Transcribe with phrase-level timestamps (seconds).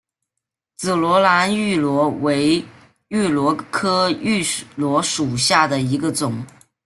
[0.77, 2.65] 紫萝兰芋螺为
[3.09, 4.43] 芋螺科芋
[4.75, 6.43] 螺属下的一个种。